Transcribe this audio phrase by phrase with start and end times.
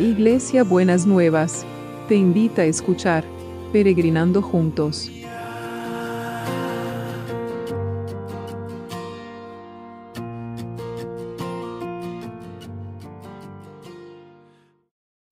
[0.00, 1.66] Iglesia Buenas Nuevas,
[2.08, 3.22] te invita a escuchar
[3.70, 5.10] Peregrinando Juntos.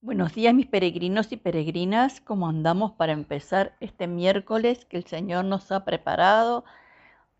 [0.02, 5.46] Buenos días mis peregrinos y peregrinas, ¿cómo andamos para empezar este miércoles que el Señor
[5.46, 6.66] nos ha preparado?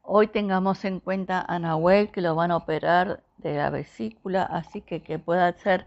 [0.01, 4.81] Hoy tengamos en cuenta a Nahuel que lo van a operar de la vesícula, así
[4.81, 5.87] que que pueda ser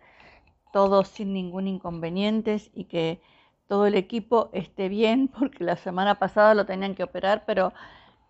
[0.73, 3.21] todo sin ningún inconveniente y que
[3.67, 7.73] todo el equipo esté bien, porque la semana pasada lo tenían que operar, pero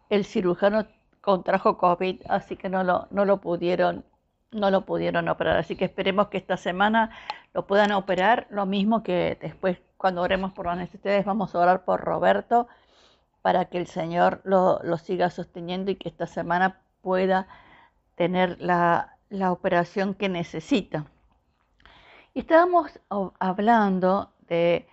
[0.09, 0.85] el cirujano
[1.22, 4.05] contrajo COVID, así que no lo, no lo pudieron
[4.52, 5.58] no lo pudieron operar.
[5.58, 7.12] Así que esperemos que esta semana
[7.54, 8.48] lo puedan operar.
[8.49, 12.68] Lo mismo que después, cuando oremos por las necesidades, vamos a orar por Roberto
[13.41, 17.48] para que el Señor lo, lo siga sosteniendo y que esta semana pueda
[18.16, 21.05] tener la, la operación que necesita.
[22.34, 22.98] Estábamos
[23.40, 24.87] hablando de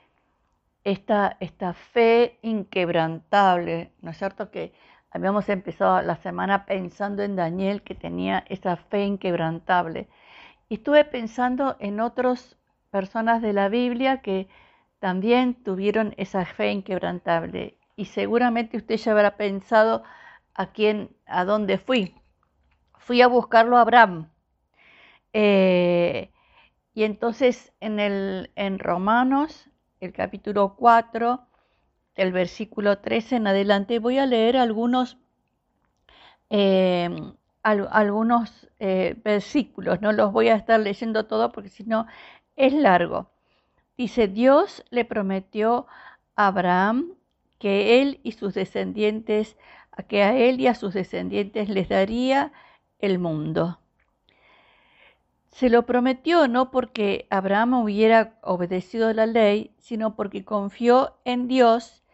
[0.82, 4.50] esta, esta fe inquebrantable, ¿no es cierto?
[4.50, 4.72] Que
[5.12, 10.08] habíamos empezado la semana pensando en Daniel que tenía esa fe inquebrantable.
[10.68, 12.56] Y estuve pensando en otras
[12.90, 14.48] personas de la Biblia que
[14.98, 17.76] también tuvieron esa fe inquebrantable.
[17.94, 20.02] Y seguramente usted ya habrá pensado
[20.54, 22.16] a quién, a dónde fui.
[22.98, 24.28] Fui a buscarlo a Abraham.
[25.32, 26.32] Eh,
[26.94, 29.68] y entonces en, el, en Romanos,
[30.00, 31.40] el capítulo 4,
[32.14, 35.18] el versículo 13 en adelante, voy a leer algunos,
[36.50, 37.08] eh,
[37.62, 42.06] algunos eh, versículos, no los voy a estar leyendo todo porque si no
[42.56, 43.30] es largo.
[43.96, 45.86] Dice, Dios le prometió
[46.36, 47.14] a Abraham
[47.58, 49.56] que él y sus descendientes,
[50.08, 52.52] que a él y a sus descendientes les daría
[53.00, 53.80] el mundo.
[55.50, 62.04] Se lo prometió no porque Abraham hubiera obedecido la ley, sino porque confió en Dios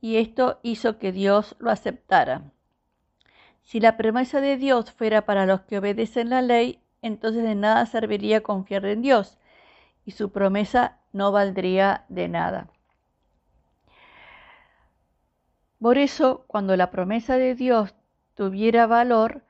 [0.00, 2.52] y esto hizo que Dios lo aceptara.
[3.62, 7.84] Si la promesa de Dios fuera para los que obedecen la ley, entonces de nada
[7.86, 9.38] serviría confiar en Dios
[10.04, 12.68] y su promesa no valdría de nada.
[15.80, 17.94] Por eso, cuando la promesa de Dios
[18.34, 19.42] tuviera valor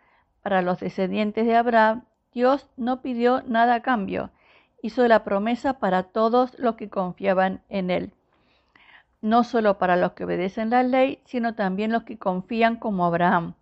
[0.43, 4.31] para los descendientes de Abraham, Dios no pidió nada a cambio,
[4.83, 8.13] hizo la promesa para todos los que confiaban en Él
[9.21, 13.55] no solo para los que obedecen la ley, sino también los que confían como Abraham.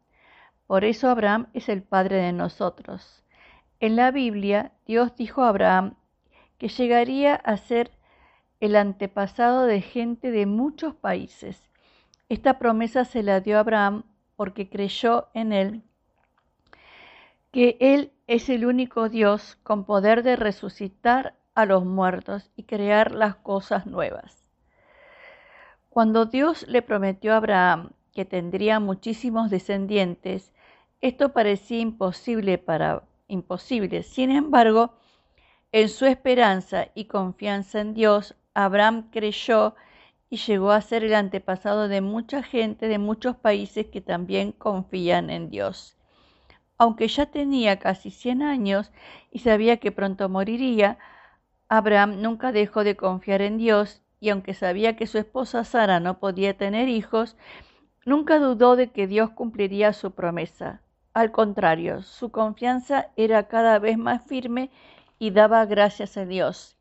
[0.66, 3.22] Por eso Abraham es el padre de nosotros.
[3.80, 5.94] En la Biblia, Dios dijo a Abraham
[6.58, 7.90] que llegaría a ser
[8.60, 11.62] el antepasado de gente de muchos países.
[12.28, 15.82] Esta promesa se la dio a Abraham porque creyó en él,
[17.52, 23.14] que él es el único Dios con poder de resucitar a los muertos y crear
[23.14, 24.44] las cosas nuevas.
[25.88, 30.52] Cuando Dios le prometió a Abraham que tendría muchísimos descendientes,
[31.00, 34.02] esto parecía imposible para imposible.
[34.02, 34.94] Sin embargo,
[35.72, 39.74] en su esperanza y confianza en Dios, Abraham creyó
[40.28, 45.30] y llegó a ser el antepasado de mucha gente de muchos países que también confían
[45.30, 45.95] en Dios.
[46.78, 48.92] Aunque ya tenía casi 100 años
[49.30, 50.98] y sabía que pronto moriría,
[51.68, 56.18] Abraham nunca dejó de confiar en Dios y aunque sabía que su esposa Sara no
[56.18, 57.36] podía tener hijos,
[58.04, 60.80] nunca dudó de que Dios cumpliría su promesa.
[61.12, 64.70] Al contrario, su confianza era cada vez más firme
[65.18, 66.76] y daba gracias a Dios.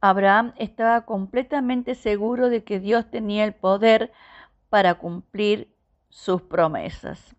[0.00, 4.12] Abraham estaba completamente seguro de que Dios tenía el poder
[4.68, 5.72] para cumplir
[6.08, 7.36] sus promesas.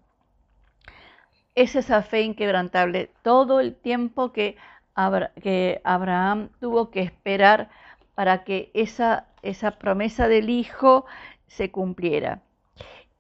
[1.55, 4.57] Es esa fe inquebrantable todo el tiempo que,
[4.95, 7.69] Abraham tuvo que esperar
[8.13, 11.05] para que esa, esa promesa del Hijo
[11.47, 12.43] se cumpliera.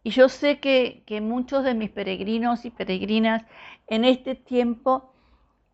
[0.03, 3.43] Y yo sé que, muchos de mis peregrinos y peregrinas
[3.87, 5.13] en este tiempo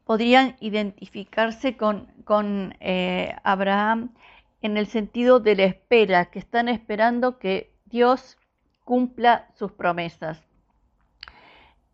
[0.05, 4.13] podrían identificarse con, con eh, Abraham
[4.61, 8.37] en el sentido de la espera, que están esperando que Dios
[8.83, 10.48] cumpla sus promesas.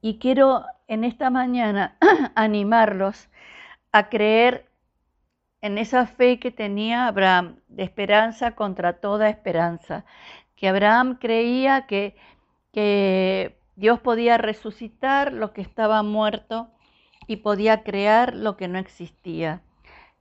[0.06, 1.98] Y quiero en esta mañana
[2.36, 3.28] animarlos
[3.92, 4.70] a creer
[5.62, 10.06] en esa fe que tenía Abraham, de esperanza contra toda esperanza,
[10.56, 12.16] que Abraham creía que,
[12.72, 16.70] que Dios podía resucitar lo que estaba muerto
[17.26, 19.64] y podía crear lo que no existía.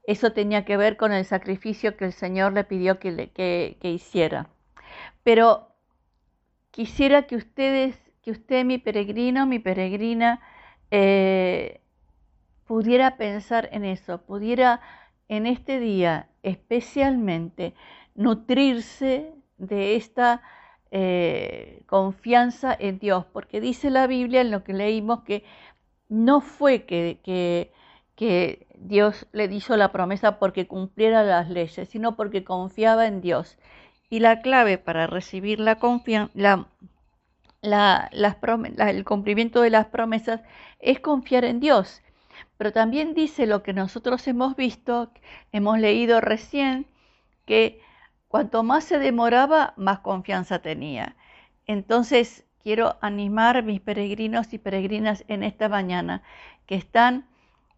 [0.07, 3.31] Eso tenía que ver con el sacrificio que el Señor le pidió que,
[3.79, 4.49] que, hiciera.
[5.21, 5.67] Pero
[6.71, 10.41] quisiera que ustedes, que usted, mi peregrino, mi peregrina,
[10.89, 11.79] eh,
[12.65, 14.81] pudiera pensar en eso, pudiera
[15.29, 17.75] en este día especialmente
[18.15, 20.41] nutrirse de esta
[20.89, 25.43] eh, confianza en Dios, porque dice la Biblia en lo que leímos que
[26.09, 27.71] no fue que, que,
[28.15, 33.59] que Dios le hizo la promesa porque cumpliera las leyes, sino porque confiaba en Dios.
[34.09, 35.77] Y la clave para recibir la
[36.33, 36.67] la,
[37.65, 40.41] la, el cumplimiento de las promesas
[40.79, 42.01] es confiar en Dios.
[42.57, 45.11] Pero también dice lo que nosotros hemos visto,
[45.51, 46.87] hemos leído recién,
[47.45, 47.81] que
[48.27, 51.15] cuanto más se demoraba, más confianza tenía.
[51.67, 56.23] Entonces, quiero animar mis peregrinos y peregrinas en esta mañana
[56.65, 57.27] que están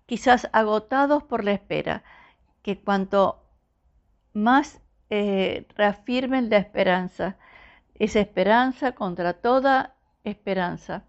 [0.05, 2.03] quizás agotados por la espera,
[2.61, 3.43] que cuanto
[4.33, 7.37] más eh, reafirmen la esperanza,
[7.99, 11.03] esa esperanza contra toda esperanza.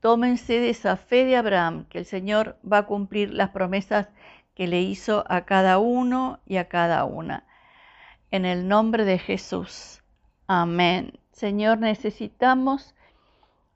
[0.00, 4.08] Tómense de esa fe de Abraham, que el Señor va a cumplir las promesas
[4.54, 7.44] que le hizo a cada uno y a cada una.
[8.30, 10.02] En el nombre de Jesús.
[10.46, 11.18] Amén.
[11.32, 12.94] Señor, necesitamos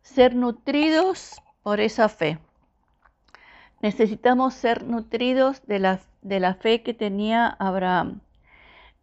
[0.03, 2.39] ser nutridos por esa fe.
[3.83, 8.21] Necesitamos ser nutridos de la, de la fe que tenía Abraham.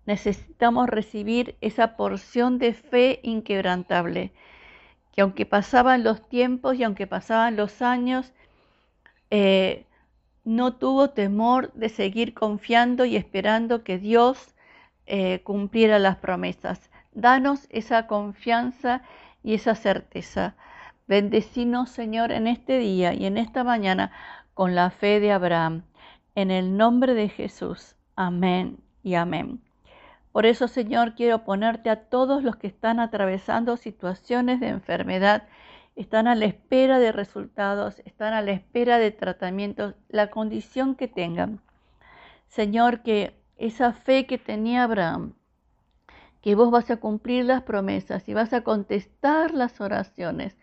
[0.07, 4.31] Necesitamos recibir esa porción de fe inquebrantable,
[5.11, 8.33] que aunque pasaban los tiempos y aunque pasaban los años,
[9.31, 9.85] eh,
[10.45, 14.55] no tuvo temor de seguir confiando y esperando que Dios
[15.07, 16.89] eh, cumpliera las promesas.
[17.13, 19.01] Danos esa confianza
[19.43, 20.55] y esa certeza.
[21.07, 24.13] Bendecinos, Señor, en este día y en esta mañana
[24.53, 25.83] con la fe de Abraham.
[26.33, 27.97] En el nombre de Jesús.
[28.15, 29.66] Amén y amén.
[30.37, 35.47] Por eso, Señor, quiero ponerte a todos los que están atravesando situaciones de enfermedad,
[35.95, 41.07] están a la espera de resultados, están a la espera de tratamientos, la condición que
[41.07, 41.59] tengan.
[42.49, 45.33] Señor, que esa fe que tenía Abraham,
[46.43, 50.55] que vos vas a cumplir las promesas y vas a contestar las oraciones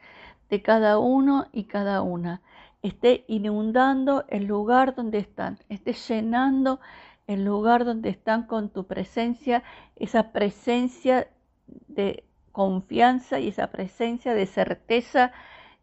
[0.50, 2.43] de cada uno y cada una
[2.82, 6.79] esté inundando el lugar donde están, esté llenando
[7.26, 9.62] el lugar donde están con tu presencia,
[9.97, 11.29] esa presencia
[11.67, 15.32] de confianza y esa presencia de certeza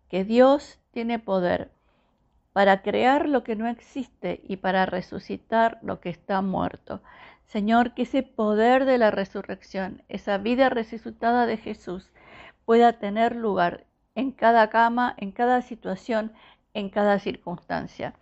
[0.09, 1.71] que Dios tiene poder
[2.53, 7.01] para crear lo que no existe y para resucitar lo que está muerto.
[7.45, 12.09] Señor, que ese poder de la resurrección, esa vida resucitada de Jesús,
[12.65, 13.85] pueda tener lugar
[14.15, 16.33] en cada cama, en cada situación,
[16.73, 18.13] en cada circunstancia.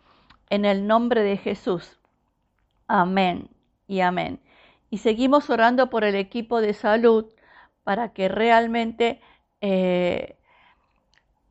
[0.50, 1.99] En el nombre de Jesús.
[2.90, 3.50] Amén
[3.88, 4.40] y amén.
[4.90, 7.28] Y seguimos orando por el equipo de salud
[7.84, 9.22] para que realmente
[9.62, 10.38] eh,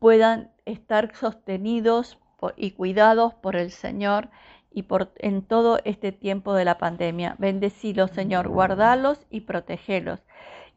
[0.01, 2.19] puedan estar sostenidos
[2.57, 4.31] y cuidados por el Señor
[4.73, 7.37] y por en todo este tiempo de la pandemia.
[7.39, 10.21] Bendecilos, Señor, guardalos y protegelos.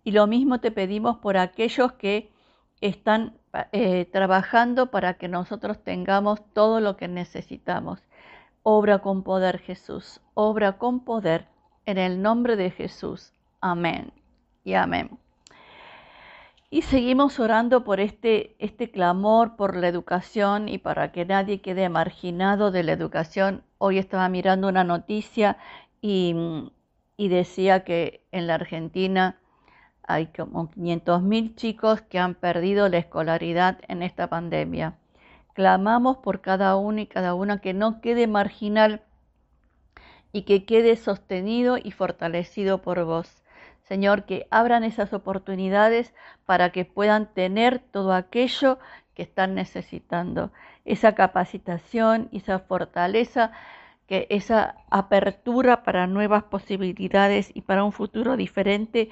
[0.03, 2.29] Y lo mismo te pedimos por aquellos que
[2.81, 3.35] están
[3.71, 7.99] eh, trabajando para que nosotros tengamos todo lo que necesitamos.
[8.63, 11.47] Obra con poder Jesús, obra con poder
[11.87, 13.33] en el nombre de Jesús.
[13.59, 14.13] Amén
[14.63, 15.17] y amén.
[16.69, 21.89] Y seguimos orando por este, este clamor por la educación y para que nadie quede
[21.89, 23.63] marginado de la educación.
[23.79, 25.57] Hoy estaba mirando una noticia
[25.99, 26.35] y,
[27.17, 29.39] y decía que en la Argentina
[30.03, 35.00] hay como 500.000 chicos que han perdido la escolaridad en esta pandemia.
[35.53, 39.01] Clamamos por cada uno y cada una que no quede marginal
[40.31, 43.43] y que quede sostenido y fortalecido por vos.
[43.83, 46.13] Señor, que abran esas oportunidades
[46.45, 48.79] para que puedan tener todo aquello
[49.13, 50.51] que están necesitando,
[50.85, 53.51] esa capacitación, esa fortaleza,
[54.07, 59.09] que esa apertura para nuevas posibilidades y para un futuro diferente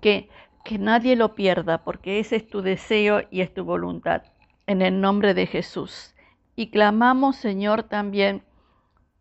[0.00, 0.30] que,
[0.64, 4.22] que nadie lo pierda, porque ese es tu deseo y es tu voluntad.
[4.66, 6.14] En el nombre de Jesús.
[6.54, 8.42] Y clamamos, Señor, también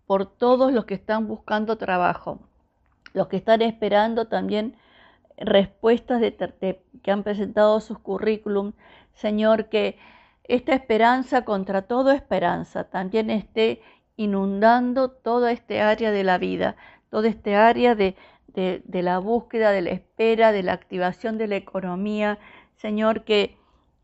[0.05, 2.39] por todos los que están buscando trabajo,
[3.13, 4.75] los que están esperando también
[5.37, 8.73] respuestas de, que han presentado sus currículum.
[9.13, 9.97] Señor, que
[10.43, 13.81] esta esperanza contra toda esperanza también esté
[14.17, 16.75] inundando toda este área de la vida,
[17.09, 18.15] toda este área de,
[18.53, 22.37] de, la búsqueda, de la espera, de la activación de la economía.
[22.75, 23.57] Señor, que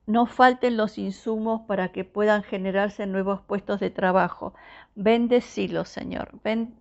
[0.07, 4.53] no falten los insumos para que puedan generarse nuevos puestos de trabajo.
[4.95, 6.31] Bendecilos, Señor,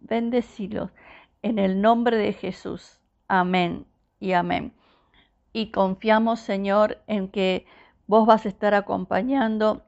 [0.00, 0.90] bendecilos
[1.42, 3.00] en el nombre de Jesús.
[3.26, 3.84] Amén
[4.20, 4.72] y amén.
[5.52, 7.66] Y confiamos, Señor, en que
[8.06, 9.82] vos vas a estar acompañando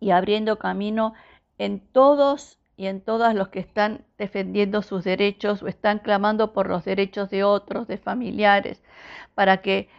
[0.00, 1.12] y abriendo camino
[1.58, 6.70] en todos y en todos los que están defendiendo sus derechos o están clamando por
[6.70, 8.82] los derechos de otros, de familiares,
[9.34, 9.90] para que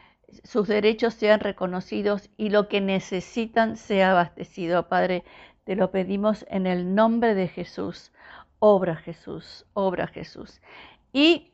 [0.43, 4.87] sus derechos sean reconocidos y lo que necesitan sea abastecido.
[4.87, 5.23] Padre,
[5.63, 8.11] te lo pedimos en el nombre de Jesús.
[8.59, 10.61] Obra Jesús, obra Jesús.
[11.11, 11.53] Y,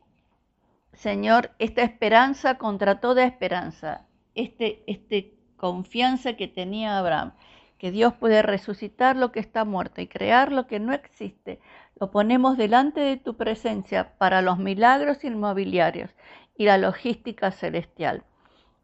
[0.93, 4.05] Señor, esta esperanza contra toda esperanza,
[4.35, 7.33] este, este confianza que tenía Abraham,
[7.77, 11.59] que Dios puede resucitar lo que está muerto y crear lo que no existe,
[11.99, 16.11] lo ponemos delante de tu presencia para los milagros inmobiliarios
[16.57, 18.23] y la logística celestial.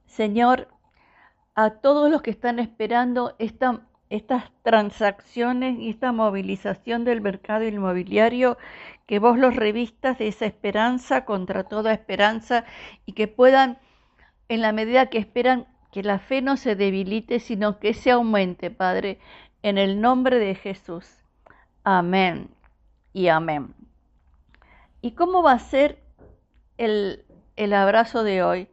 [0.06, 0.68] Señor,
[1.56, 8.58] a todos los que están esperando esta, estas transacciones y esta movilización del mercado inmobiliario,
[9.08, 12.66] que vos los revistas de esa esperanza contra toda esperanza
[13.06, 13.78] y que puedan,
[14.50, 18.70] en la medida que esperan, que la fe no se debilite, sino que se aumente,
[18.70, 19.20] Padre,
[19.64, 21.24] en el nombre de Jesús.
[21.84, 22.50] Amén
[23.14, 23.74] y amén.
[25.02, 26.00] ¿Y cómo va a ser
[26.78, 27.24] el,
[27.56, 28.68] el abrazo de hoy?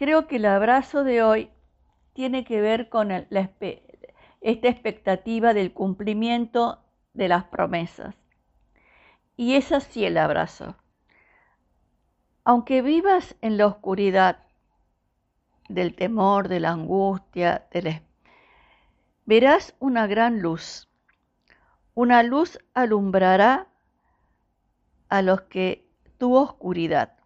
[0.00, 1.50] Creo que el abrazo de hoy
[2.14, 3.68] tiene que ver con esta
[4.40, 8.14] expectativa del cumplimiento de las promesas.
[9.36, 10.74] Y es así el abrazo.
[12.44, 14.38] Aunque vivas en la oscuridad,
[15.68, 17.68] del temor, de la angustia,
[19.26, 20.88] verás una gran luz.
[21.92, 23.66] Una luz alumbrará
[25.10, 27.19] a los que tuvo oscuridad.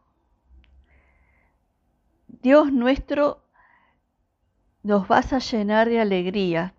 [2.44, 3.42] Dios nuestro,
[4.82, 6.74] nos vas a llenar de alegría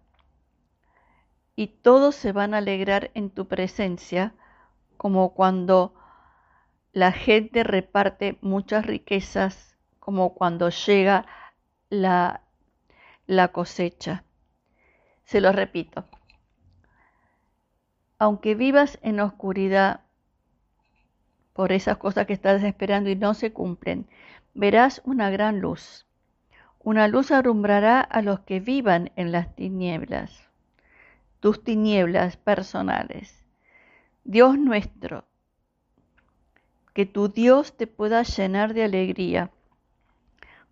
[1.55, 4.35] y todos se van a alegrar en tu presencia,
[4.95, 5.95] como cuando
[6.93, 11.25] la gente reparte muchas riquezas, como cuando llega
[11.89, 12.41] la,
[13.25, 14.23] la cosecha.
[15.23, 16.05] Se lo repito.
[18.19, 20.01] Aunque vivas en oscuridad
[21.53, 24.07] por esas cosas que estás esperando y no se cumplen,
[24.55, 26.07] verás una gran luz.
[26.79, 30.49] Una luz alumbrará a los que vivan en las tinieblas,
[31.39, 33.43] tus tinieblas personales.
[34.23, 35.25] Dios nuestro,
[36.93, 39.51] que tu Dios te pueda llenar de alegría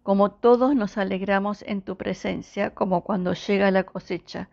[0.04, 4.50] como todos nos alegramos en tu presencia, como cuando llega la cosecha,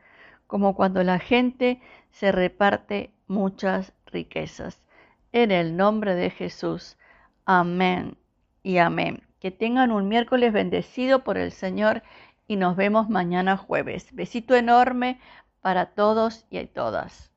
[0.46, 1.80] como cuando la gente
[2.12, 4.80] se reparte muchas riquezas.
[5.32, 6.96] En el nombre de Jesús.
[7.44, 8.19] Amén
[8.62, 9.22] y amén.
[9.40, 12.02] Que tengan un miércoles bendecido por el Señor
[12.46, 14.08] y nos vemos mañana jueves.
[14.12, 15.20] Besito enorme
[15.60, 17.29] para todos y todas.